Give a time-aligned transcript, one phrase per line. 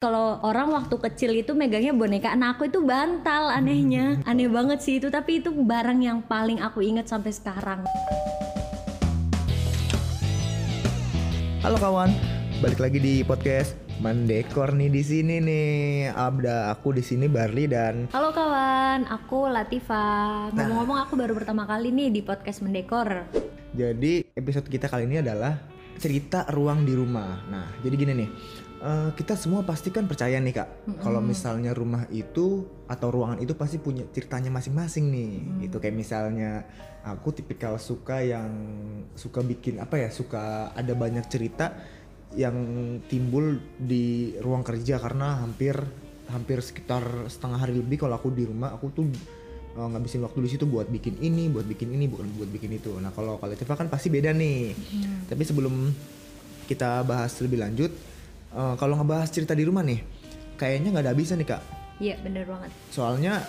[0.00, 4.16] Kalau orang waktu kecil itu megangnya boneka anak aku itu bantal anehnya.
[4.24, 7.84] Aneh banget sih itu tapi itu barang yang paling aku inget sampai sekarang.
[11.60, 12.16] Halo kawan,
[12.64, 16.16] balik lagi di podcast Mendekor nih di sini nih.
[16.16, 20.48] Ada aku di sini Barli dan Halo kawan, aku Latifa.
[20.56, 23.28] Ngomong-ngomong aku baru pertama kali nih di podcast Mendekor.
[23.76, 25.60] jadi episode kita kali ini adalah
[26.00, 27.44] cerita ruang di rumah.
[27.52, 28.28] Nah, jadi gini nih.
[28.80, 30.68] Eh, kita semua pasti kan percaya nih kak,
[31.04, 35.32] kalau misalnya rumah itu atau ruangan itu pasti punya ceritanya masing-masing nih,
[35.68, 35.76] gitu.
[35.78, 36.64] Kayak misalnya
[37.04, 38.50] aku tipikal suka yang
[39.16, 41.76] suka bikin apa ya, suka ada banyak cerita
[42.36, 42.56] yang
[43.10, 45.74] timbul di ruang kerja karena hampir
[46.30, 49.10] hampir sekitar setengah hari lebih kalau aku di rumah aku tuh
[49.74, 52.94] uh, ngabisin waktu di situ buat bikin ini, buat bikin ini, bukan buat bikin itu.
[53.02, 54.70] Nah kalau kalau Tifa kan pasti beda nih.
[55.26, 55.90] Tapi sebelum
[56.70, 57.90] kita bahas lebih lanjut,
[58.54, 60.00] uh, kalau ngebahas cerita di rumah nih,
[60.60, 61.62] kayaknya nggak ada habisnya nih kak.
[62.00, 62.70] Iya bener banget.
[62.88, 63.44] Soalnya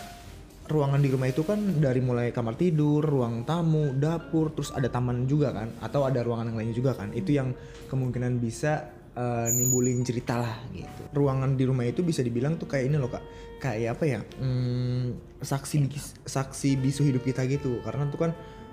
[0.71, 5.27] ruangan di rumah itu kan dari mulai kamar tidur, ruang tamu, dapur, terus ada taman
[5.27, 7.11] juga kan, atau ada ruangan yang lainnya juga kan.
[7.11, 7.51] Itu yang
[7.91, 11.01] kemungkinan bisa uh, nimbulin cerita lah gitu.
[11.11, 13.23] Ruangan di rumah itu bisa dibilang tuh kayak ini loh kak,
[13.59, 14.19] kayak apa ya?
[14.39, 17.83] Hmm, saksi bis- saksi bisu hidup kita gitu.
[17.83, 18.31] Karena tuh kan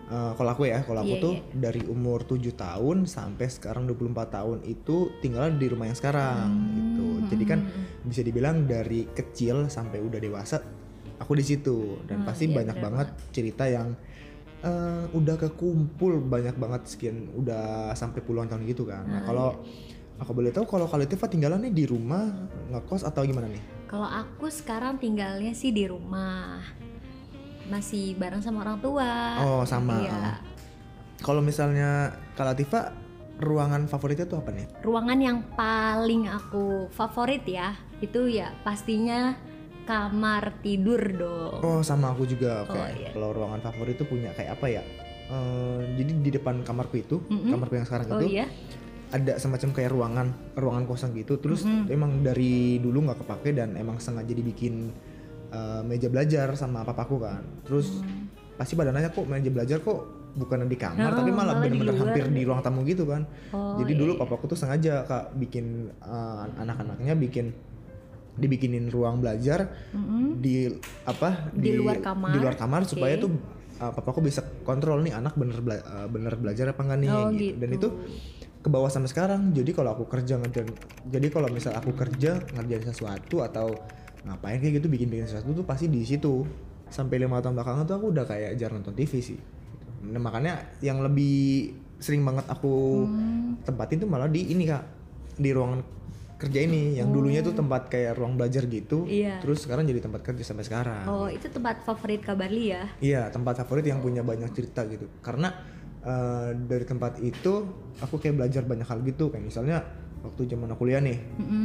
[0.09, 1.55] uh, kalau aku ya, kalau aku Iya, tuh iya.
[1.69, 7.07] dari umur 7 tahun sampai sekarang 24 tahun itu tinggal di rumah yang sekarang gitu.
[7.29, 7.61] Jadi kan
[8.03, 10.61] bisa dibilang dari kecil sampai udah dewasa
[11.19, 13.93] aku di situ dan Hmm, pasti iya, banyak banget cerita yang
[14.59, 19.07] eh, udah kekumpul banyak banget sekian udah sampai puluhan tahun gitu kan.
[19.07, 19.49] Nah, Ah, kalau
[20.19, 22.27] aku boleh tahu kalau kalian Tifa tinggalannya di rumah
[22.69, 23.63] ngekos atau gimana nih?
[23.87, 26.61] Kalau aku sekarang tinggalnya sih di rumah.
[27.69, 29.11] Masih bareng sama orang tua.
[29.45, 30.01] Oh, sama.
[30.01, 30.41] Iya.
[31.21, 32.95] Kalau misalnya kalau Tifa
[33.39, 34.67] ruangan favoritnya tuh apa nih?
[34.83, 39.35] Ruangan yang paling aku favorit ya, itu ya pastinya
[39.87, 41.59] kamar tidur dong.
[41.65, 43.11] Oh sama aku juga Oh, kayak iya.
[43.15, 44.83] kalau ruangan favorit itu punya kayak apa ya?
[45.29, 47.53] Eh, jadi di depan kamarku itu, Mm-mm.
[47.53, 48.47] kamarku yang sekarang Oh itu iya?
[49.09, 51.41] ada semacam kayak ruangan ruangan kosong gitu.
[51.41, 54.93] Terus emang dari dulu nggak kepake dan emang sengaja dibikin
[55.49, 57.43] eh, meja belajar sama papaku kan.
[57.63, 58.01] Terus
[58.55, 59.99] pasti pada nanya kok meja belajar kok
[60.35, 62.03] bukan di kamar Oh, tapi malah di bener-bener luar.
[62.07, 63.27] hampir di ruang tamu gitu kan.
[63.51, 64.21] Oh, Jadi iya, dulu iya.
[64.21, 67.47] papaku tuh sengaja kak bikin eh, anak-anaknya bikin
[68.35, 70.39] dibikinin ruang belajar Mm-mm.
[70.39, 70.71] di
[71.03, 72.31] apa Di luar kamar.
[72.31, 72.95] di luar kamar Oke.
[72.95, 73.35] supaya tuh
[73.77, 77.31] uh, papaku bisa kontrol nih anak bener bela- uh, bener belajar apa enggak nih Oh,
[77.35, 77.59] gitu.
[77.59, 77.77] dan gitu.
[77.77, 77.89] itu
[78.59, 80.71] ke bawah sampai sekarang jadi kalau aku kerja ngerjain
[81.05, 83.75] jadi kalau misal aku kerja ngerjain sesuatu atau
[84.21, 86.43] ngapain kayak gitu bikin bikin sesuatu tuh pasti di situ
[86.87, 89.39] sampai lima tahun belakangan tuh aku udah kayak jarang nonton TV sih
[90.05, 93.59] nah, makanya yang lebih sering banget aku Hmm.
[93.61, 94.85] tempatin tuh malah di ini kak
[95.35, 95.83] di ruangan
[96.39, 99.11] kerja ini yang dulunya tuh tempat kayak ruang belajar gitu Oh.
[99.11, 99.43] Iya.
[99.43, 102.87] terus sekarang jadi tempat kerja sampai sekarang Oh, itu tempat favorit Kabarli ya?
[102.99, 105.11] Iya, tempat favorit yang punya banyak cerita gitu.
[105.19, 105.51] Karena
[106.01, 107.67] eh, dari tempat itu
[107.99, 109.29] aku kayak belajar banyak hal gitu.
[109.29, 109.83] Kayak misalnya
[110.19, 111.19] waktu zaman aku kuliah nih,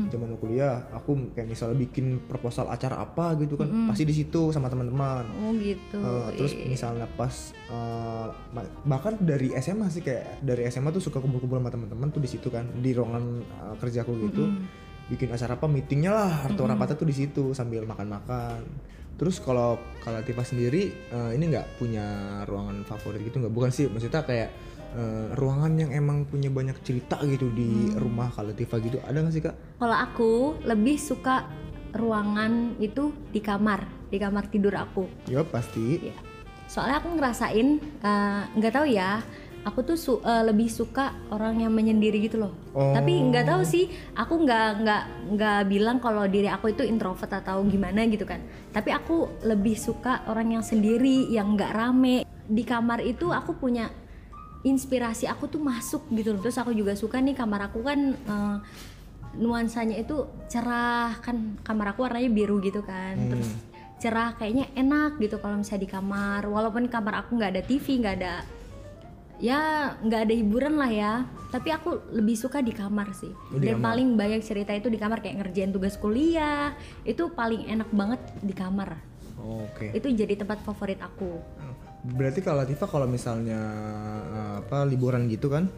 [0.07, 4.49] zaman aku kuliah, aku kayak misalnya bikin proposal acara apa gitu kan, pasti di situ
[4.49, 5.25] sama teman-teman.
[5.41, 5.97] Oh gitu.
[5.97, 6.65] Eh, terus Iya.
[6.67, 7.33] misalnya pas
[8.49, 12.29] ma- bahkan dari SMA sih kayak dari SMA tuh suka kumpul-kumpul sama teman-teman tuh di
[12.29, 14.45] situ kan di ruangan eh, kerjaku gitu.
[15.03, 18.63] Bikin acara apa meetingnya lah atau rapatnya tuh di situ sambil makan-makan.
[19.13, 22.05] Terus kalau kalau Tifa sendiri eh, ini nggak punya
[22.43, 23.51] ruangan favorit gitu nggak?
[23.51, 24.49] Bukan sih maksudnya kayak
[24.93, 29.33] eh, ruangan yang emang punya banyak cerita gitu di rumah kalau Tifa gitu ada nggak
[29.33, 30.31] sih kak Kalau aku
[30.63, 31.49] lebih suka
[31.91, 35.05] ruangan itu di kamar, di kamar tidur aku.
[35.25, 36.15] ya pasti Iya.
[36.65, 37.67] Soalnya aku ngerasain
[37.99, 39.21] eh, nggak tahu ya,
[39.61, 42.53] aku tuh su- eh, lebih suka orang yang menyendiri gitu loh.
[42.73, 42.91] Oh.
[42.91, 45.03] Tapi nggak tahu sih, aku nggak nggak
[45.37, 48.41] nggak bilang kalau diri aku itu introvert atau gimana gitu kan.
[48.71, 52.25] Tapi aku lebih suka orang yang sendiri, yang nggak rame.
[52.43, 53.87] Di kamar itu aku punya
[54.63, 56.41] inspirasi aku tuh masuk gitu loh.
[56.41, 58.57] Terus aku juga suka nih kamar aku kan eh,
[59.37, 63.19] nuansanya itu cerah kan kamar aku warnanya biru gitu kan.
[63.29, 63.49] Terus
[63.99, 66.41] cerah kayaknya enak gitu kalau misalnya di kamar.
[66.47, 68.35] Walaupun kamar aku nggak ada TV, nggak ada
[69.43, 71.13] ya nggak ada hiburan lah ya.
[71.51, 73.29] Tapi aku lebih suka di kamar sih.
[73.29, 73.85] Oh, di Dan kamar.
[73.93, 76.71] paling banyak cerita itu di kamar kayak ngerjain tugas kuliah.
[77.03, 78.95] Itu paling enak banget di kamar.
[79.43, 81.35] oke Itu jadi tempat favorit aku.
[82.03, 83.59] Berarti kalau Tifa kalau misalnya
[84.27, 85.71] eh, apa liburan gitu kan,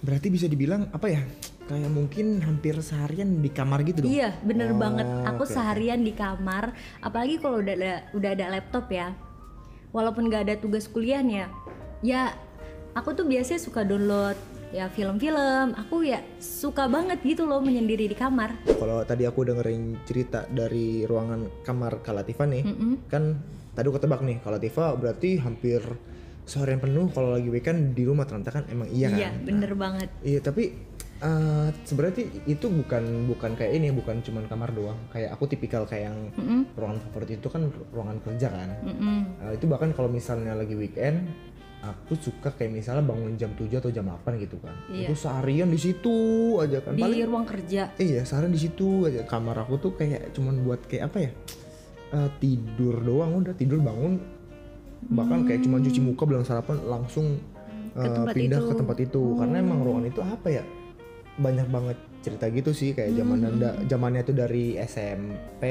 [0.00, 1.22] berarti bisa dibilang apa ya?
[1.66, 4.10] Kayak mungkin hampir seharian di kamar gitu dong.
[4.10, 5.06] Iya, bener Oh, banget.
[5.06, 5.54] Aku oke.
[5.54, 9.14] seharian di kamar, apalagi kalau udah ada udah ada laptop ya.
[9.90, 11.50] Walaupun nggak ada tugas kuliahnya,
[12.02, 12.34] ya
[12.94, 14.38] aku tuh biasanya suka download
[14.70, 19.98] ya film-film aku ya suka banget gitu loh menyendiri di kamar Kalau tadi aku dengerin
[20.06, 23.10] cerita dari ruangan kamar Kalatifa nih, Mm-mm.
[23.10, 23.34] kan
[23.70, 25.80] tadi aku tebak nih, Kalatifa berarti hampir
[26.42, 29.18] seharian penuh kalau lagi weekend di rumah ternyata kan emang iya kan.
[29.18, 30.74] iya bener banget Iya tapi
[31.20, 36.10] eh, sebenarnya itu bukan bukan kayak ini bukan cuman kamar doang kayak aku tipikal kayak
[36.10, 36.74] yang Mm-mm.
[36.74, 39.18] ruangan favorit itu kan ruangan kerja kan Mm-mm.
[39.40, 41.30] Eh, itu bahkan kalau misalnya lagi weekend
[41.80, 45.06] aku suka kayak misalnya bangun jam 7 atau jam 8 gitu kan Iya.
[45.06, 46.12] itu seharian di situ
[46.58, 50.34] aja kan di paling ruang kerja iya seharian di situ aja kamar aku tuh kayak
[50.34, 51.30] cuman buat kayak apa ya
[52.10, 54.18] Eh, tidur doang udah tidur bangun.
[55.06, 57.38] Bahkan kayak cuma cuci muka belum sarapan langsung
[57.90, 58.66] Ke eh, pindah itu.
[58.66, 59.22] ke tempat itu.
[59.36, 60.62] Karena emang ruangan itu apa ya?
[61.36, 65.64] Banyak banget cerita gitu sih kayak zaman anda zamannya itu dari SMP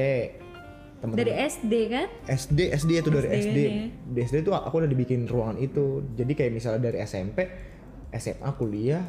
[0.98, 2.08] teman dari SD kan?
[2.26, 3.86] SD SD itu dari SD SD -nya.
[4.10, 6.02] di SD tuh aku udah dibikin ruangan itu.
[6.14, 7.38] Jadi kayak misalnya dari SMP
[8.12, 9.04] SMA kuliah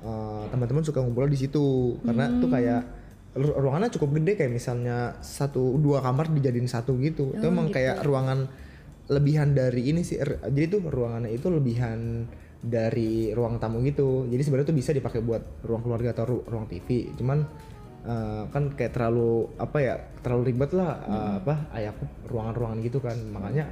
[0.00, 1.98] eh, teman-teman suka ngumpul di situ.
[2.00, 2.54] Karena tuh Hmm.
[2.56, 2.98] kayak ru-
[3.36, 7.30] ruangannya cukup gede kayak misalnya satu dua kamar dijadiin satu gitu.
[7.34, 7.78] Itu Oh, emang gitu.
[7.78, 8.50] kayak ruangan
[9.10, 12.26] lebihan dari ini sih Er- jadi tuh ruangannya itu lebihan
[12.60, 14.26] dari ruang tamu gitu.
[14.26, 17.38] Jadi sebenarnya tuh bisa dipakai buat ruang keluarga atau ru- ruang TV cuman
[18.00, 23.16] eh, kan kayak terlalu apa ya terlalu ribet lah eh, apa ayahku ruangan-ruangan gitu kan.
[23.30, 23.64] Makanya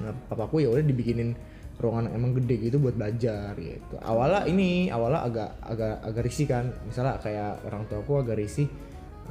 [0.00, 1.36] nah, papaku ya udah dibikinin
[1.82, 3.98] ruangan emang gede gitu buat belajar gitu.
[3.98, 6.70] Awalnya ini awalnya agak agak agak risih kan.
[6.86, 8.70] Misalnya kayak orang tuaku agak risih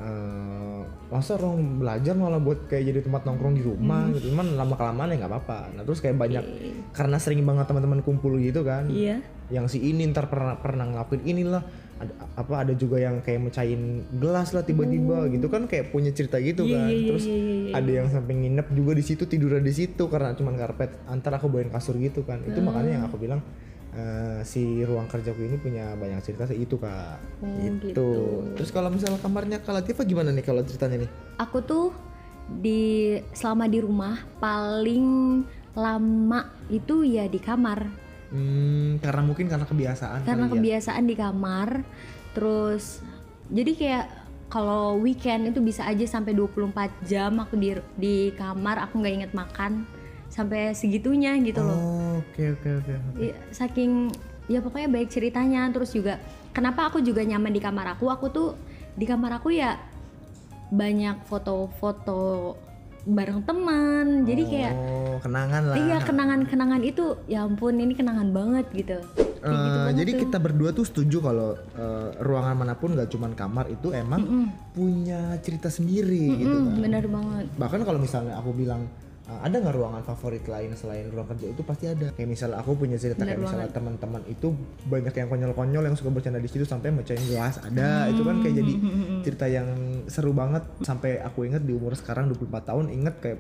[0.02, 0.82] eh
[1.12, 4.32] masa ruang belajar malah buat kayak jadi tempat nongkrong di rumah gitu.
[4.32, 5.60] Cuman lama kelamaan ya nggak apa-apa.
[5.76, 6.44] Nah terus kayak banyak
[6.92, 8.88] karena sering banget teman-teman kumpul gitu kan.
[8.90, 9.22] Iya.
[9.52, 11.64] Yang si ini ntar pernah pernah ngelakuin inilah.
[12.02, 16.42] Ada apa ada juga yang kayak mecahin gelas lah tiba-tiba gitu kan kayak punya cerita
[16.42, 16.90] gitu Iya, kan.
[16.90, 17.72] iya, terus iya, iya, iya.
[17.78, 20.98] ada yang sampai nginep juga di situ tiduran di situ karena cuman karpet.
[21.06, 22.42] Antar aku bawain kasur gitu kan.
[22.42, 22.74] Itu Hmm.
[22.74, 23.46] makanya yang aku bilang
[23.92, 27.86] eh, si ruang kerjaku ini punya banyak cerita sih itu kak Oh, gitu.
[27.92, 28.10] gitu.
[28.56, 31.88] terus kalau misalnya kamarnya Kak Latifah gimana nih kalau ceritanya nih aku tuh
[32.48, 35.08] di selama di rumah paling
[35.72, 37.88] lama itu ya di kamar
[38.32, 40.52] hmm, karena mungkin karena kebiasaan karena ya.
[40.52, 41.70] kebiasaan di kamar
[42.36, 43.00] terus
[43.52, 44.06] jadi kayak
[44.52, 49.32] kalau weekend itu bisa aja sampai 24 jam aku di di kamar aku nggak inget
[49.32, 49.88] makan
[50.28, 53.92] sampai segitunya gitu loh oh oke oke oke Iya, saking
[54.48, 55.68] ya pokoknya baik ceritanya.
[55.70, 56.18] Terus juga
[56.50, 58.08] kenapa aku juga nyaman di kamar aku?
[58.08, 58.56] Aku tuh
[58.94, 59.78] di kamar aku ya
[60.68, 62.56] banyak foto-foto
[63.04, 64.24] bareng teman.
[64.24, 65.76] Jadi kayak oh kenangan lah.
[65.76, 68.98] iya kenangan-kenangan itu ya ampun ini kenangan banget gitu.
[69.42, 70.20] Kayak gitu Eh, banget jadi tuh.
[70.22, 74.46] kita berdua tuh setuju kalau eh, ruangan mana pun gak cuman kamar itu emang Mm-mm.
[74.72, 76.78] punya cerita sendiri gitu Mm, kan.
[76.80, 77.46] bener banget.
[77.58, 78.86] Bahkan kalau misalnya aku bilang
[79.24, 82.10] ada nggak ruangan favorit lain selain ruang kerja itu pasti ada.
[82.12, 84.48] Kayak misalnya aku punya cerita Bener kayak misalnya teman-teman itu
[84.84, 88.10] banyak yang konyol-konyol yang suka bercanda di situ sampai mecahin gelas ada.
[88.10, 89.68] Itu kan kayak jadi Mm, cerita yang
[90.08, 93.40] seru banget sampai aku inget di umur sekarang 24 tahun inget kayak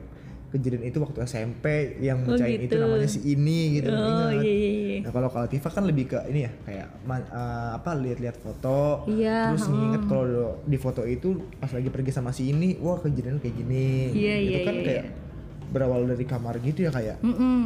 [0.51, 1.65] kejadian itu waktu SMP
[1.97, 2.75] yang Oh, mecahin itu gitu.
[2.77, 4.31] namanya si ini gitu oh ingat.
[4.37, 7.91] iya iya iya Nah kalau kalau Tifa kan lebih ke ini ya kayak eh, apa
[7.95, 12.75] lihat-lihat foto, Iya, terus nginget kalau di foto itu pas lagi pergi sama si ini,
[12.77, 14.11] wah kejadian kayak gini.
[14.11, 15.05] Iya, itu iya, kan iya, kayak
[15.71, 17.17] berawal dari kamar gitu ya kayak.
[17.23, 17.61] Mm-mm.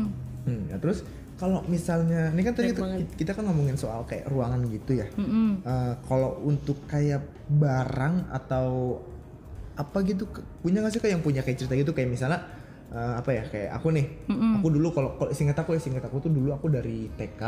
[0.46, 1.02] Hmm, ya terus
[1.36, 5.07] kalau misalnya ini kan tadi Bener kita, kan ngomongin soal kayak ruangan gitu ya.
[5.19, 5.66] Mm-mm.
[5.66, 9.02] Eh, kalau untuk kayak barang atau
[9.75, 10.24] apa gitu
[10.63, 12.39] punya nggak sih kayak yang punya kayak cerita gitu kayak misalnya
[12.96, 14.63] eh, apa ya kayak aku nih Mm-mm.
[14.63, 17.41] aku dulu kalau kalau singkat aku ya singkat aku tuh dulu aku dari TK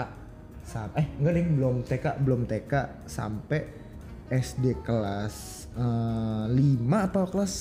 [0.68, 2.74] sampai eh enggak nih belum TK belum TK
[3.08, 3.60] sampai
[4.28, 5.36] SD kelas
[5.80, 7.54] eh, 5 apa kelas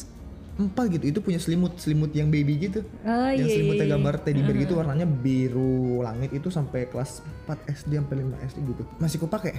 [0.57, 2.81] 4 gitu itu punya selimut selimut yang baby gitu.
[3.05, 4.65] Oh yang iya selimutnya iya, gambar teddy bear Uh-huh.
[4.65, 8.83] gitu warnanya biru langit itu sampai kelas 4 SD sampai 5 SD gitu.
[8.97, 9.53] Masih kupake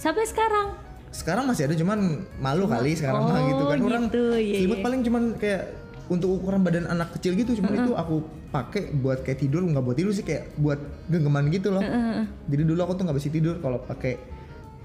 [0.00, 0.72] sampai sekarang.
[1.12, 3.78] Sekarang masih ada cuman malu kali sekarang mah gitu kan.
[3.80, 4.84] Oh, orang gitu, iya, selimut iya.
[4.84, 5.62] paling cuman kayak
[6.08, 9.96] untuk ukuran badan anak kecil gitu cuman itu aku pakai buat kayak tidur nggak buat
[10.00, 10.80] tidur sih kayak buat
[11.12, 11.84] genggaman gitu loh.
[11.84, 12.24] Heeh.
[12.48, 14.16] jadi dulu aku tuh nggak bisa tidur kalau pakai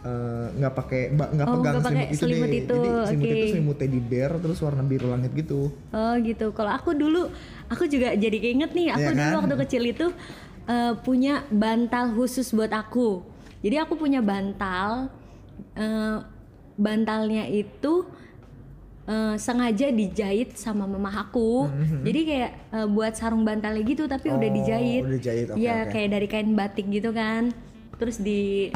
[0.03, 3.23] eh, nggak pakai ba- nggak Oh, pegang pakai selimut itu selimut deh itu, jadi selimut
[3.25, 3.33] oke.
[3.33, 6.51] itu selimut teddy bear terus warna biru langit gitu Oh gitu.
[6.51, 7.31] Kalau aku dulu,
[7.67, 8.87] aku juga jadi keinget nih.
[8.91, 9.39] Aku Iya dulu kan?
[9.39, 10.07] waktu kecil itu
[10.65, 13.23] eh, punya bantal khusus buat aku.
[13.59, 15.07] Jadi aku punya bantal.
[15.73, 16.17] eh,
[16.75, 18.09] bantalnya itu
[19.05, 21.69] eh, sengaja dijahit sama mama aku.
[22.01, 25.01] Jadi kayak eh, buat sarung bantalnya gitu, tapi udah Oh, dijahit.
[25.03, 25.91] udah dijahit, oke, Iya oke.
[25.91, 27.53] kayak dari kain batik gitu kan.
[27.95, 28.67] Terus di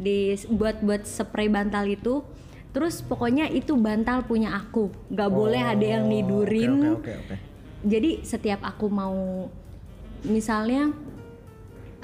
[0.00, 2.24] di buat buat spray bantal itu.
[2.72, 4.88] Terus pokoknya itu bantal punya aku.
[5.12, 7.50] Gak boleh ada yang Oh, nidurin oke oke oke oke
[7.84, 9.48] jadi setiap aku mau
[10.24, 10.92] misalnya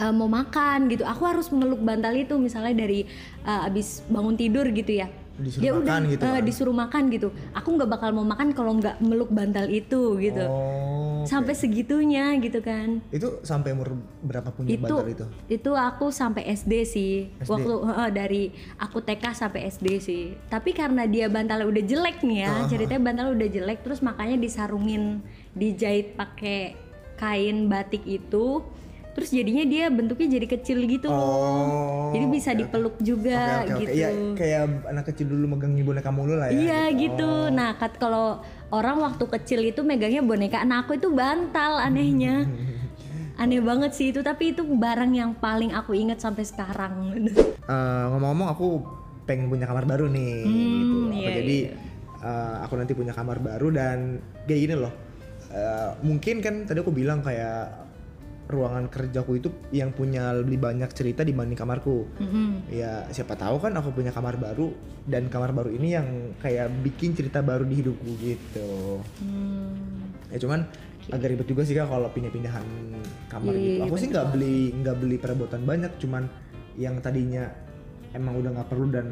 [0.00, 3.05] eh, mau makan gitu aku harus meluk bantal itu misalnya dari
[3.45, 6.43] eh, abis bangun tidur gitu ya Disuruh dia udah makan gitu eh, kan?
[6.43, 11.26] disuruh makan gitu aku nggak bakal mau makan kalau nggak meluk bantal itu gitu Oh.
[11.26, 15.25] sampai segitunya gitu kan Itu sampai umur berapa punya itu bantal itu?
[15.50, 17.50] itu aku sampai SD sih SD?
[17.50, 18.43] waktu heeh, dari
[18.76, 23.33] aku TK sampai SD sih tapi karena dia bantalnya udah jelek nih ya ceritanya bantalnya
[23.35, 25.19] udah jelek terus makanya disarungin
[25.52, 26.78] dijahit pakai
[27.16, 28.62] kain batik itu
[29.16, 32.12] terus jadinya dia bentuknya jadi kecil gitu Oh.
[32.12, 33.02] jadi bisa oke, dipeluk oke.
[33.02, 33.80] juga oke, oke.
[33.80, 36.61] gitu Iya, kayak anak kecil dulu megangin boneka mulu lah ya.
[36.61, 37.49] Iya gitu.
[37.49, 42.44] Nah, kat kalau orang waktu kecil itu megangnya boneka, nah aku itu bantal anehnya.
[43.40, 46.92] Aneh banget sih itu, tapi itu barang yang paling aku inget sampai sekarang.
[47.66, 48.66] Eh, ngomong-ngomong aku
[49.26, 50.96] pengen punya kamar baru nih Hmm, gitu.
[51.02, 51.58] Apa iya, jadi
[52.23, 54.94] eh, aku nanti punya kamar baru dan kayak gini loh.
[55.50, 57.86] Eh, mungkin kan tadi aku bilang kayak
[58.47, 62.07] ruangan kerjaku itu yang punya lebih banyak cerita dibanding kamarku.
[62.23, 62.71] Mhm.
[62.71, 64.71] Ya siapa tahu kan aku punya kamar baru
[65.03, 69.03] dan kamar baru ini yang kayak bikin cerita baru di hidupku gitu.
[69.19, 70.15] Hmm.
[70.31, 70.62] Ya cuman
[71.11, 72.67] agak ribet juga sih kak kalau pindah-pindahan
[73.31, 73.83] kamar Iya, gitu.
[73.91, 76.26] Aku sih nggak beli nggak beli perabotan banyak, cuman
[76.79, 77.50] yang tadinya
[78.15, 79.07] emang udah nggak perlu dan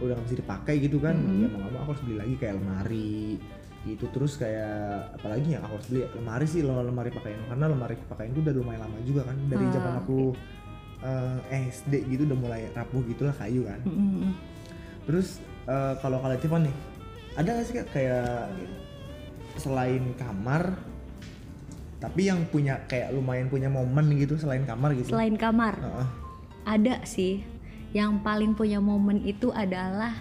[0.00, 1.16] udah nggak bisa dipakai gitu kan.
[1.16, 1.40] Mm-hmm.
[1.44, 3.20] Ya mau nggak mau aku harus beli lagi kayak lemari
[3.80, 8.28] gitu terus kayak apalagi yang aku harus beli lemari sih lemari pakaian karena lemari pakaian
[8.28, 10.18] itu udah lumayan lama juga kan dari Ah, zaman aku
[11.00, 14.36] eh, SD gitu udah mulai rapuh gitulah kayu kan Mhm.
[15.08, 16.76] Terus eh, kalau kalian Tiffan nih,
[17.34, 18.52] ada gak sih Kak, kayak
[19.56, 20.76] selain kamar,
[21.98, 25.10] tapi yang punya kayak lumayan punya momen gitu selain kamar gitu?
[25.10, 26.06] Selain kamar, Heeh.
[26.64, 27.42] ada sih
[27.90, 30.14] yang paling punya momen itu adalah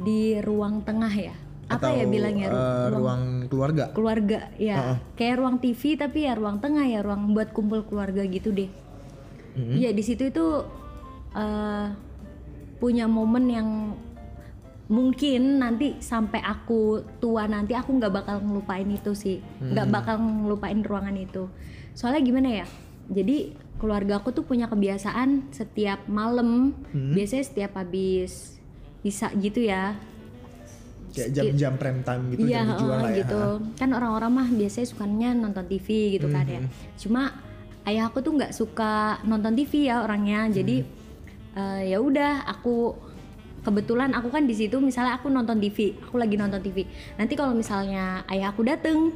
[0.00, 1.36] di ruang tengah ya.
[1.72, 3.84] Apa Atau ya bilangnya ru- eh, ruang keluarga?
[3.96, 4.76] keluarga ya.
[4.76, 4.96] Heeh.
[5.16, 8.68] Kayak ruang TV tapi ya ruang tengah ya, ruang buat kumpul keluarga gitu deh.
[9.56, 9.74] Mhm.
[9.80, 10.46] Iya di situ itu
[11.32, 11.86] eh,
[12.76, 13.68] punya momen yang
[14.92, 20.84] mungkin nanti sampai aku tua nanti aku nggak bakal ngelupain itu sih, nggak bakal ngelupain
[20.84, 21.48] ruangan itu.
[21.96, 22.66] Soalnya gimana ya?
[23.08, 28.60] Jadi keluarga aku tuh punya kebiasaan setiap malam, biasanya setiap habis
[29.00, 29.96] bisa gitu ya.
[31.12, 33.18] Kayak jam-jam prime time gitu, Iya jam dijual heeh, lah ya.
[33.20, 33.40] gitu.
[33.76, 36.60] Kan orang-orang mah biasanya sukanya nonton TV gitu kan ya.
[36.64, 36.68] Mhm.
[36.96, 37.22] Cuma
[37.84, 40.48] ayah aku tuh nggak suka nonton TV ya orangnya.
[40.48, 40.90] Jadi Mhm.
[41.52, 42.96] eh, ya udah aku
[43.62, 46.82] kebetulan aku kan di situ misalnya aku nonton TV, aku lagi nonton TV.
[47.14, 49.12] Nanti kalau misalnya ayah aku dateng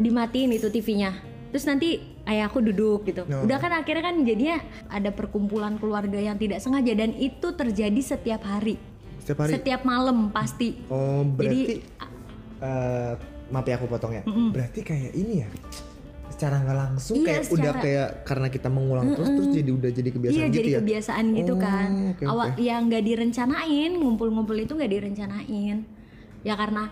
[0.00, 1.12] dimatiin itu TV-nya.
[1.50, 3.26] Terus nanti ayah aku duduk gitu.
[3.26, 3.44] Oh.
[3.44, 8.46] Udah kan akhirnya kan jadinya ada perkumpulan keluarga yang tidak sengaja dan itu terjadi setiap
[8.46, 8.78] hari.
[9.20, 9.52] Setiap hari?
[9.54, 10.80] Setiap malam pasti.
[10.88, 11.74] Oh berarti, Jadi
[12.58, 13.12] eh,
[13.48, 15.48] maaf ya aku potong ya, berarti kayak ini ya,
[16.30, 19.90] secara nggak langsung Iya, kayak udah secara- kayak karena kita mengulang terus terus jadi udah
[19.90, 20.78] jadi kebiasaan iya gitu jadi ya?
[20.80, 21.88] kebiasaan gitu Oh, kan.
[22.10, 25.76] oke, awal yang nggak direncanain ngumpul-ngumpul itu nggak direncanain.
[26.40, 26.88] Ya karena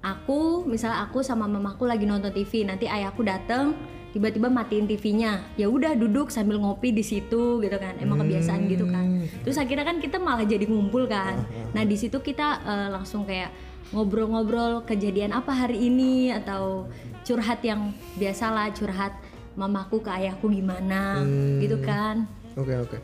[0.00, 3.74] aku misalnya aku sama mamaku lagi nonton TV nanti ayahku dateng
[4.08, 8.84] tiba-tiba matiin TV-nya ya udah duduk sambil ngopi di situ gitu kan emang kebiasaan gitu
[8.84, 9.24] kan Hmm.
[9.42, 11.36] terus akhirnya kan kita malah jadi ngumpul kan
[11.70, 13.52] nah di situ kita eh, langsung kayak
[13.90, 16.88] ngobrol-ngobrol kejadian apa hari ini atau
[17.22, 19.12] curhat yang biasalah curhat
[19.54, 21.58] mamaku ke ayahku gimana Hmm.
[21.58, 22.24] gitu kan
[22.54, 22.96] Oke oke.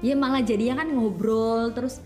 [0.00, 1.98] ya malah jadinya kan ngobrol terus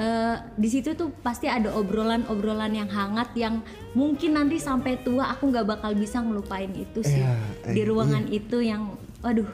[0.00, 3.60] eh, di situ tuh pasti ada obrolan-obrolan yang hangat yang
[3.92, 7.20] mungkin nanti sampai tua aku nggak bakal bisa ngelupain itu sih.
[7.20, 7.36] Ya,
[7.68, 9.46] eh, di ruangan itu yang waduh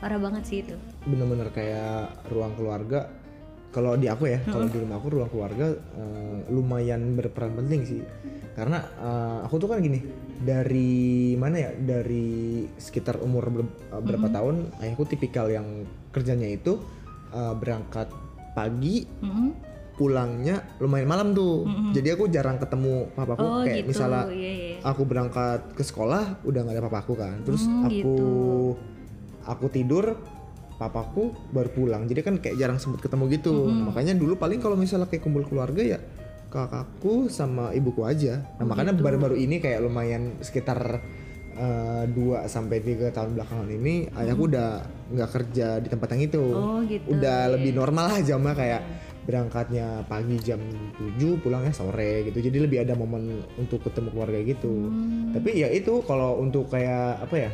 [0.00, 0.76] parah banget sih itu.
[1.04, 3.12] Bener-bener kayak ruang keluarga.
[3.68, 8.00] Kalau di aku ya kalau di rumah aku ruang keluarga eh, lumayan berperan penting sih.
[8.56, 10.00] Karena eh, aku tuh kan gini
[10.36, 16.80] dari mana ya dari sekitar umur ber- berapa tahun ayahku tipikal yang kerjanya itu
[17.30, 18.08] eh, berangkat
[18.56, 19.65] pagi Mhm.
[19.96, 24.76] Pulangnya lumayan malam tuh jadi aku jarang ketemu papaku oh kayak gitu misalnya iya, iya.
[24.84, 28.16] aku berangkat ke sekolah udah nggak ada papaku kan terus Hmm, aku gitu.
[29.42, 30.04] aku tidur
[30.76, 33.88] papaku baru pulang jadi kan kayak jarang sempet ketemu gitu Hmm.
[33.88, 35.98] makanya dulu paling kalau misalnya kayak kumpul keluarga ya
[36.46, 39.02] kakakku sama ibuku aja nah Oh, makanya gitu.
[39.02, 41.00] baru-baru ini kayak lumayan sekitar
[41.56, 42.12] 2
[42.46, 46.60] sampai tiga tahun belakangan ini ayahku udah nggak kerja di tempat yang itu Hmm.
[46.60, 47.78] oh gitu udah iya, lebih iya.
[47.80, 48.80] normal lah jamnya kayak
[49.26, 50.62] berangkatnya pagi jam
[50.96, 53.22] 7 pulangnya sore gitu jadi lebih ada momen
[53.56, 55.34] untuk ketemu keluarga gitu Hmm.
[55.34, 57.50] tapi ya itu kalau untuk kayak apa ya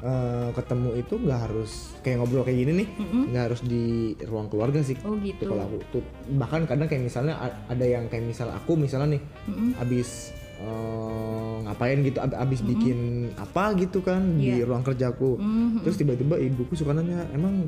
[0.00, 2.88] eh, ketemu itu nggak harus kayak ngobrol kayak gini nih
[3.26, 3.84] nggak harus di
[4.22, 7.34] ruang keluarga sih oh gitu kalau aku tuh bahkan kadang kayak misalnya
[7.66, 9.70] ada yang kayak misal aku misalnya nih Mm-mm.
[9.74, 12.98] habis eh, ngapain gitu ab- abis bikin
[13.34, 14.66] apa gitu kan di Iya.
[14.66, 15.82] ruang kerjaku Mhm.
[15.82, 17.66] terus tiba-tiba ibuku suka nanya emang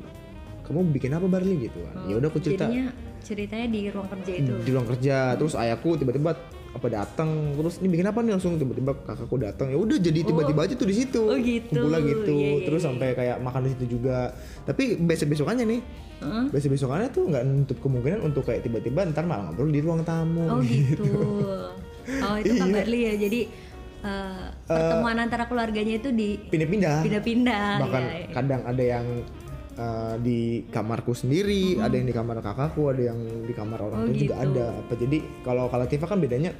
[0.71, 2.89] kamu bikin apa Barli gitu kan ya udah aku cerita Jadinya
[3.21, 4.53] ceritanya di ruang kerja itu.
[4.57, 6.31] di ruang kerja terus ayahku tiba-tiba
[6.71, 10.61] apa datang terus ini bikin apa nih langsung tiba-tiba kakakku datang ya udah jadi tiba-tiba
[10.63, 11.75] aja tuh di situ Oh, gitu.
[11.75, 12.87] kumpulnya gitu Iya, iya, terus iya.
[12.89, 14.31] sampai kayak makan di situ juga
[14.63, 15.81] tapi besok besokannya nih
[16.49, 20.47] besok besokannya tuh nggak nutup kemungkinan untuk kayak tiba-tiba ntar malah ngobrol di ruang tamu
[20.49, 21.05] Oh gitu.
[22.23, 22.65] Oh itu Iya.
[22.67, 23.15] Barli ya.
[23.19, 23.41] Jadi
[24.01, 27.67] eh, pertemuan antara keluarganya itu di pindah-pindah pindah-pindah.
[27.79, 28.27] bahkan ya, ya.
[28.33, 29.07] kadang ada yang
[29.81, 34.07] uh, di kamarku sendiri, ada yang di kamar kakakku, ada yang di kamar orang Oh,
[34.07, 34.45] tua juga gitu.
[34.53, 34.67] ada.
[34.77, 36.53] Apa jadi kalau kalau Tifa kan bedanya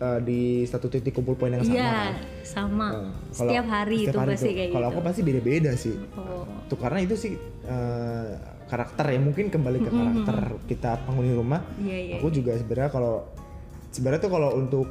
[0.00, 1.76] uh, di satu titik kumpul poin yang sama.
[1.76, 2.12] Iya, kan.
[2.42, 2.86] sama.
[2.88, 4.56] Uh, kalau- Setiap hari setiap itu hari pasti tuh.
[4.56, 4.94] kayak Kalau gitu.
[4.96, 5.94] aku pasti beda-beda sih.
[6.16, 6.44] Oh.
[6.66, 7.32] Tuh karena itu sih
[7.68, 8.30] uh,
[8.66, 10.36] karakter ya mungkin kembali ke karakter
[10.66, 11.60] kita penghuni rumah.
[11.78, 12.14] Iya, iya.
[12.18, 13.22] Aku juga sebenarnya kalau
[13.94, 14.88] sebenarnya tuh kalau untuk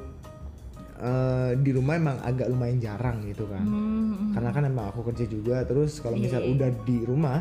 [1.05, 3.61] uh, di rumah emang agak lumayan jarang gitu kan.
[3.61, 6.53] Hmm, karena kan emang aku kerja juga terus kalau misal Iya, iya.
[6.57, 7.39] udah di rumah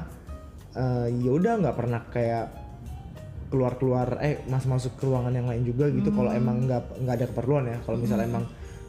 [0.75, 2.47] eh, ya udah nggak pernah kayak
[3.47, 6.41] keluar keluar eh masuk masuk ke ruangan yang lain juga gitu kalau Hmm.
[6.43, 7.79] emang nggak nggak ada keperluan ya.
[7.87, 8.45] Kalau misal emang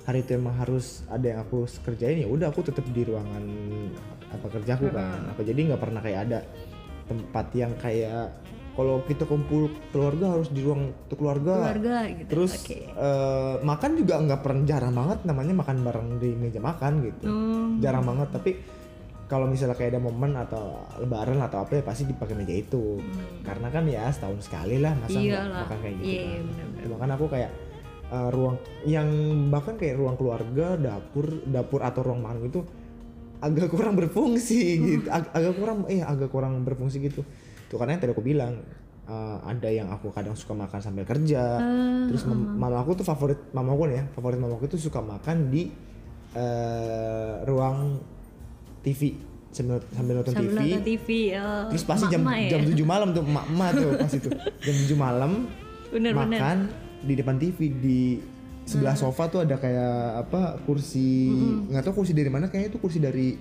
[0.05, 3.45] hari itu emang harus ada yang aku kerjain ya udah aku tetap di ruangan
[4.33, 5.29] apa kerjaku kan.
[5.29, 6.39] Apa jadi nggak pernah kayak ada
[7.05, 8.33] tempat yang kayak
[8.75, 12.27] kalau kita kumpul keluarga harus di ruang untuk keluarga keluarga gitu.
[12.29, 12.83] terus Oke.
[12.85, 17.79] eh, makan juga nggak pernah jarang banget namanya makan bareng di meja makan gitu Hmm.
[17.79, 18.51] jarang banget tapi
[19.25, 20.65] kalau misalnya kayak ada momen atau
[20.97, 23.01] lebaran atau apa ya pasti dipakai meja itu
[23.41, 26.81] karena kan ya setahun sekali lah masa makan kayak gitu Iya, kan iya, benar-benar.
[26.83, 27.51] Cuma kan aku kayak
[28.05, 28.55] eh, ruang
[28.85, 29.07] yang
[29.49, 32.61] bahkan kayak ruang keluarga dapur dapur atau ruang makan itu
[33.37, 37.25] agak kurang berfungsi gitu Ag- agak kurang eh agak kurang berfungsi gitu
[37.65, 38.53] tuh karena yang tadi aku bilang
[39.03, 43.03] eh, ada yang aku kadang suka makan sambil kerja Ah, terus mam- mama aku tuh
[43.03, 45.69] favorit mamaku nih ya favorit mamaku tuh suka makan di
[46.33, 47.99] eh, ruang
[48.81, 49.17] TV
[49.49, 51.07] sambil sambil nonton Sambil TV nonton TV.
[51.35, 51.63] oh.
[51.71, 52.49] terus pasti jam ya?
[52.51, 54.29] jam 7 malam tuh emak-emak tuh pas itu
[54.61, 55.31] jam 7 malam
[55.87, 56.35] Bener-bener.
[56.35, 56.57] makan
[57.01, 57.99] di depan TV di
[58.63, 59.95] sebelah sofa tuh ada kayak
[60.25, 61.29] apa kursi
[61.69, 63.37] nggak tahu kursi dari mana kayaknya itu kursi dari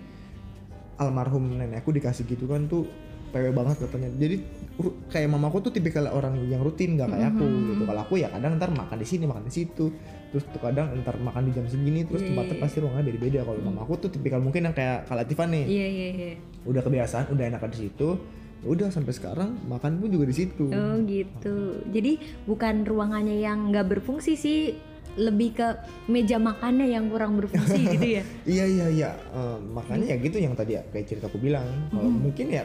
[0.95, 2.87] almarhum nenekku dikasih gitu kan tuh
[3.35, 4.09] PW banget katanya.
[4.15, 4.37] Jadi
[4.77, 7.83] ur- kayak mamaku tuh tipikal orang yang rutin nggak kayak aku gitu.
[7.83, 9.91] Kalau aku ya kadang ntar makan di sini makan di situ.
[10.31, 13.43] Terus tuh kadang ntar makan di jam segini terus tempatnya pasti ruangnya beda-beda.
[13.43, 15.65] Kalau mamaku tuh tipikal mungkin yang kayak Kalatifan nih.
[15.67, 16.33] Iya iya iya.
[16.65, 18.09] udah kebiasaan udah enak di situ
[18.57, 20.65] ya udah sampai sekarang makan pun juga di situ.
[20.67, 21.57] Oh gitu.
[21.87, 24.73] Jadi bukan ruangannya yang nggak berfungsi sih,
[25.15, 25.69] lebih ke
[26.07, 28.23] meja makannya yang kurang berfungsi gitu ya.
[28.43, 29.11] iya iya iya.
[29.31, 31.69] Eh, makanya ya gitu yang tadi ya kayak cerita aku bilang.
[31.93, 32.25] Kalau Hmm.
[32.25, 32.65] mungkin ya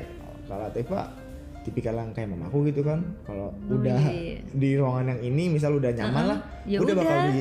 [0.49, 1.13] kalau Teva
[1.59, 3.03] tipikal yang kayak mamaku gitu kan.
[3.27, 6.95] Kalau Oh, udah iya, di ruangan yang ini misal udah nyaman lah Ya udah,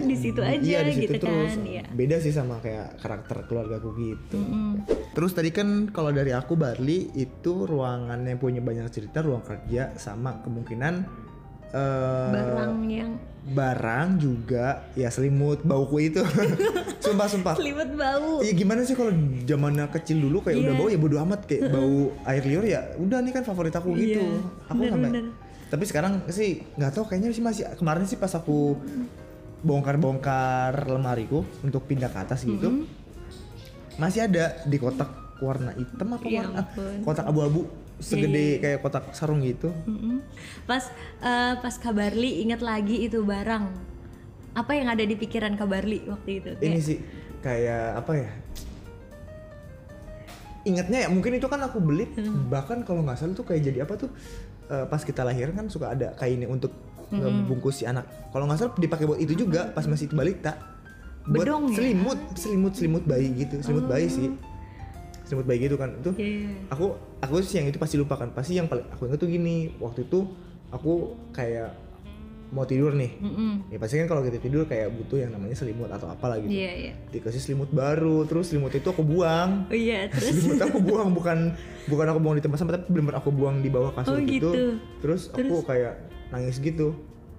[0.05, 1.55] di situ aja iya, di situ gitu terus.
[1.55, 1.85] kan, iya.
[1.89, 4.37] beda sih sama kayak karakter keluargaku gitu.
[4.37, 4.85] Mm-mm.
[5.17, 10.39] terus tadi kan kalau dari aku Barli itu ruangannya punya banyak cerita ruang kerja sama
[10.45, 10.95] kemungkinan
[11.71, 13.11] eh, Barang yang
[13.49, 16.21] barang juga ya selimut bauku itu
[17.05, 18.41] sumpah sumpah selimut bau.
[18.41, 19.09] Iya gimana sih kalau
[19.43, 20.77] zamannya kecil dulu kayak udah Iya.
[20.77, 24.21] bau ya bodo amat kayak bau air liur ya udah nih kan favorit aku gitu.
[24.21, 25.25] Iya, Aku sampai bener-bener.
[25.67, 28.77] tapi sekarang sih nggak tahu kayaknya sih masih kemarin sih pas aku
[29.59, 32.69] bongkar-bongkar lemariku untuk pindah ke atas gitu.
[32.69, 33.97] Mm-hmm.
[33.97, 36.95] Masih ada di kotak warna hitam apa Ya warna ampun.
[37.03, 37.61] Kotak abu-abu
[37.99, 39.71] segede kayak kotak sarung gitu.
[39.85, 40.23] Mm-mm.
[40.65, 40.87] Pas
[41.21, 43.65] eh, pas Kabarli inget lagi itu barang.
[44.55, 46.51] Apa yang ada di pikiran Kabarli waktu itu?
[46.59, 46.99] Ini Kayak, sih
[47.39, 48.31] kayak apa ya?
[50.67, 52.51] Ingatnya ya mungkin itu kan aku beli Hmm.
[52.51, 54.11] bahkan kalau nggak salah tuh kayak jadi apa tuh
[54.69, 56.75] eh, pas kita lahir kan suka ada kainnya untuk
[57.09, 57.25] Hmm.
[57.25, 58.05] ngebungkus si anak.
[58.29, 60.61] Kalau nggak salah dipakai buat itu juga pas masih balita.
[61.25, 61.77] Buat Bedong ya?
[61.81, 64.29] selimut, selimut, selimut bayi gitu, selimut bayi sih.
[65.29, 66.11] Selimut bayi gitu kan itu.
[66.17, 66.57] Iya.
[66.69, 66.87] Aku
[67.21, 68.33] aku sih yang itu pasti lupa kan.
[68.33, 70.25] Pasti yang paling aku ingat tuh gini, waktu itu
[70.67, 70.93] aku
[71.31, 71.77] kayak
[72.49, 73.13] mau tidur nih.
[73.15, 73.69] Mm-mm.
[73.69, 76.73] Ya pasti kan kalau kita tidur kayak butuh yang namanya selimut atau apalah gitu Iya
[76.81, 76.93] iya.
[77.07, 80.33] dikasih selimut baru terus selimut itu aku buang Oh iya terus.
[80.33, 81.53] selimut aku buang bukan
[81.85, 84.49] bukan aku buang di tempat sampah tapi benar aku buang di bawah kasur Oh, gitu.
[84.49, 84.65] gitu.
[84.99, 86.97] terus aku kayak nangis gitu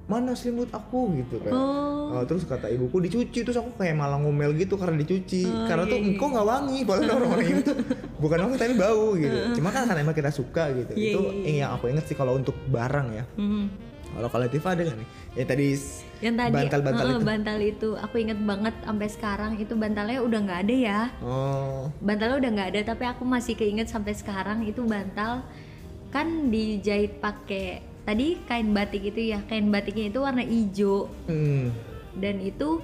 [0.09, 1.13] mana selimut aku?
[1.21, 1.89] Gitu kayak Oh.
[2.09, 3.45] Oh, terus kata ibuku dicuci.
[3.45, 5.45] Terus aku kayak malah ngomel gitu karena dicuci.
[5.45, 6.07] Oh, karena iya, tuh iya.
[6.09, 7.71] engkau nggak wangi padahal orang-orang itu
[8.17, 9.37] bukan wangi tapi bau gitu.
[9.61, 10.91] Cuma kan karena emang kita suka gitu.
[10.97, 11.57] Iya, itu iya, iya.
[11.63, 13.25] yang aku inget sih kalau untuk barang ya.
[13.37, 13.65] Mm.
[14.09, 15.07] kalau Tifa ada nggak nih?
[15.37, 15.67] Ya tadi
[16.19, 17.23] Yang tadi bantal-bantal eh, itu.
[17.23, 17.89] bantal itu.
[18.01, 21.01] Aku inget banget sampai sekarang itu bantalnya udah nggak ada ya.
[21.21, 21.93] oh.
[22.01, 25.45] Bantalnya udah nggak ada tapi aku masih keinget sampai sekarang itu bantal
[26.09, 31.05] kan dijahit pakai tadi kain batik itu ya kain batiknya itu warna hijau.
[31.29, 31.69] Hmm.
[32.17, 32.81] dan itu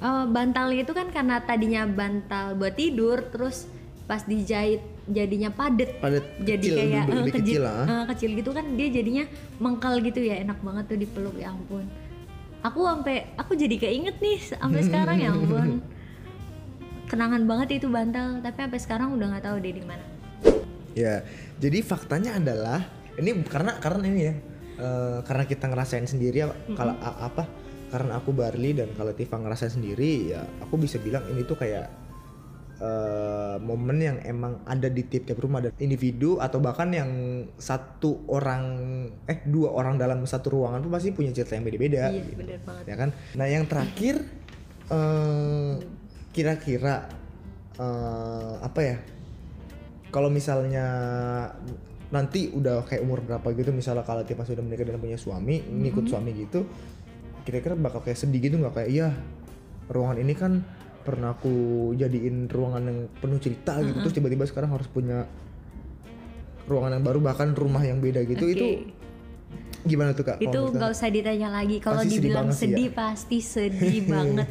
[0.00, 3.68] Eh, bantalnya itu kan karena tadinya bantal buat tidur terus
[4.08, 7.84] pas dijahit jadinya padet Padet jadi kecil, kayak lebih- eh, lebih kecil, kecil lah.
[7.84, 9.24] eh, kecil gitu kan dia jadinya
[9.60, 11.84] mengkal gitu ya enak banget tuh dipeluk ya ampun.
[12.64, 15.84] Aku sampai aku jadi keinget nih sampai sekarang ya ampun.
[17.12, 20.04] Kenangan banget itu bantal tapi sampai sekarang udah nggak tahu dia di mana.
[20.96, 21.14] Ya,
[21.60, 22.88] jadi faktanya adalah
[23.20, 24.34] ini karena karena ini ya,
[24.80, 27.44] eh, karena kita ngerasain sendiri ya, kalau apa?
[27.90, 31.86] Karena aku Barli dan kalau Tifa ngerasain sendiri ya, aku bisa bilang ini tuh kayak
[32.80, 37.10] eh, momen yang emang ada di tiap-tiap rumah dan individu atau bahkan yang
[37.60, 38.64] satu orang
[39.28, 42.08] eh dua orang dalam satu ruangan tuh pasti punya cerita yang beda-beda.
[42.10, 44.24] iya gitu bener banget ya kan nah yang terakhir
[44.88, 45.72] eh,
[46.32, 47.10] kira-kira
[47.76, 48.96] eh, apa ya
[50.10, 50.86] kalau misalnya
[52.10, 56.10] nanti udah kayak umur berapa gitu misalnya kalau Tifa sudah menikah dan punya suami ngikut
[56.10, 56.66] suami gitu
[57.46, 58.74] kira-kira bakal kayak sedih gitu nggak?
[58.76, 59.08] Kayak iya
[59.90, 60.62] ruangan ini kan
[61.00, 65.24] pernah aku jadiin ruangan yang penuh cerita gitu terus tiba-tiba sekarang harus punya
[66.68, 68.44] ruangan yang baru bahkan rumah yang beda gitu.
[68.46, 68.54] Oke.
[68.54, 68.66] itu
[69.80, 72.76] gimana tuh kak itu nggak usah ditanya lagi kalau sedih dibilang banget sih ya.
[72.76, 74.48] sedih pasti sedih banget.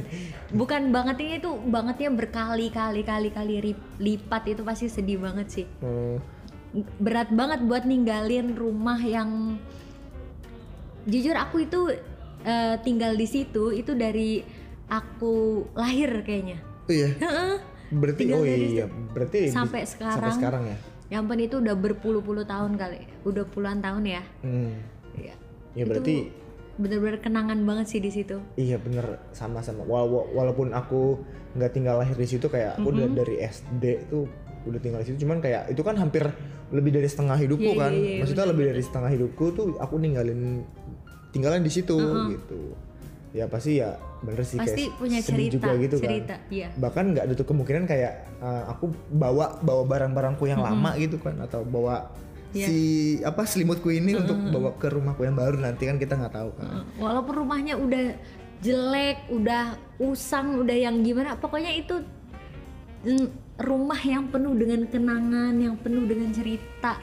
[0.49, 5.65] Bukan bangetnya itu bangetnya berkali-kali kali-kali lipat itu pasti sedih banget sih.
[5.85, 6.17] Hmm.
[6.97, 9.57] Berat banget buat ninggalin rumah yang
[11.03, 11.79] jujur aku itu
[12.43, 14.43] eh, tinggal di situ itu dari
[14.85, 17.13] aku lahir kayaknya Oh iya.
[17.91, 20.17] Berarti Tinggal oh iya, berarti di- sampai sekarang.
[20.19, 20.77] Sampai sekarang ya.
[21.07, 24.73] ya ampun itu udah berpuluh-puluh tahun kali udah puluhan tahun ya Hmm.
[25.15, 25.33] Iya.
[25.73, 26.29] Ya berarti
[26.75, 29.81] bener-bener kenangan banget sih di situ iya bener sama-sama.
[29.83, 31.17] Wala- wa- walaupun aku
[31.51, 34.25] nggak tinggal lahir di situ kayak aku udah dari SD tuh
[34.69, 36.23] udah tinggal di situ cuman kayak itu kan hampir
[36.69, 37.91] lebih dari setengah hidupku Iya, kan.
[37.91, 40.61] iya, iya, Maksudnya lebih dari setengah hidupku tuh aku ninggalin
[41.29, 41.97] tinggalin di situ
[42.29, 42.77] gitu.
[43.29, 43.93] Ya pasti ya
[44.25, 46.49] bener sih pasti kayak punya sedih cerita juga gitu cerita kan.
[46.49, 51.17] iya Bahkan nggak ada tuh kemungkinan kayak uh, aku bawa bawa barang-barangku yang lama gitu
[51.17, 52.09] kan atau bawa
[52.49, 52.65] Iya.
[52.65, 52.77] si
[53.21, 56.81] apa selimutku ini untuk bawa ke rumahku yang baru nanti kan kita nggak tahu kan.
[56.97, 58.17] walaupun rumahnya udah
[58.59, 62.01] jelek udah usang udah yang gimana pokoknya itu
[63.05, 66.95] mm, rumah yang penuh dengan kenangan yang penuh dengan cerita.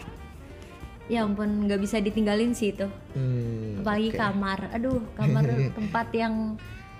[1.06, 2.88] Ya ampun nggak bisa ditinggalin sih itu.
[3.14, 4.18] Hmm, apalagi oke.
[4.18, 4.58] kamar.
[4.74, 5.44] Aduh kamar
[5.76, 6.34] tempat yang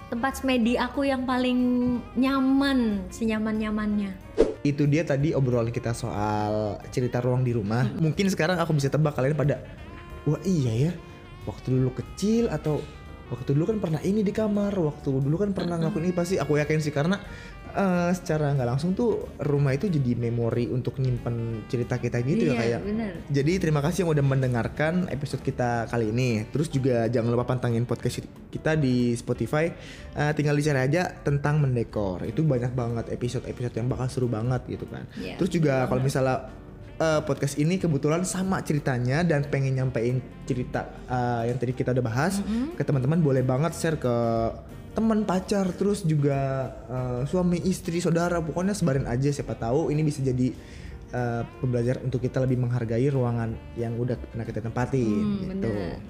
[0.07, 1.59] tempat semedi aku yang paling
[2.15, 4.15] nyaman senyaman nyamannya
[4.63, 7.87] Itu dia tadi obrolan kita soal cerita ruang di rumah.
[7.99, 9.63] Mungkin sekarang aku bisa tebak kalian pada
[10.27, 10.93] wah iya ya.
[11.47, 12.83] Waktu dulu kecil atau
[13.31, 16.15] waktu dulu kan pernah ini di kamar, waktu dulu kan pernah ngelakuin ini.
[16.15, 17.19] Pasti aku yakin sih karena
[17.77, 22.55] eh, secara nggak langsung tuh rumah itu jadi memori untuk nyimpen cerita kita gitu ya
[22.57, 22.81] iya kayak.
[22.83, 26.49] bener Jadi terima kasih yang udah mendengarkan episode kita kali ini.
[26.49, 29.69] Terus juga jangan lupa pantengin podcast kita di Spotify.
[30.17, 32.25] Eh, tinggal dicari aja tentang mendekor.
[32.25, 35.05] Itu banyak banget episode-episode yang bakal seru banget gitu kan.
[35.21, 36.66] Iya, Terus juga kalau misalnya
[36.97, 42.05] eh, podcast ini kebetulan sama ceritanya dan pengen nyampein cerita eh, yang tadi kita udah
[42.05, 42.41] bahas
[42.75, 44.15] ke teman-teman boleh banget share ke
[44.93, 46.39] teman pacar terus juga
[46.89, 50.49] eh, suami istri saudara pokoknya sebarin aja siapa tahu ini bisa jadi
[51.13, 55.69] eh, pembelajaran untuk kita lebih menghargai ruangan yang udah pernah kita tempatin Hmm, gitu.
[55.69, 56.01] bener.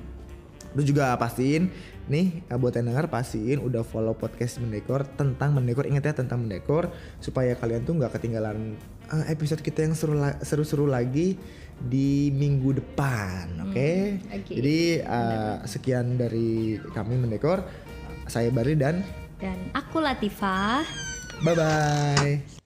[0.77, 1.73] Terus juga pastiin
[2.07, 6.93] nih buat yang dengar pastiin udah follow podcast mendekor tentang mendekor ingat ya tentang mendekor
[7.19, 8.77] supaya kalian tuh nggak ketinggalan
[9.13, 9.95] eh, episode kita yang
[10.43, 11.37] seru-seru lagi
[11.77, 13.91] di minggu depan, oke?
[14.33, 14.53] oke.
[14.53, 17.63] Jadi eh, sekian dari kami mendekor.
[18.27, 20.83] Saya Bari dan dan aku Latifah
[21.45, 22.57] bye bye.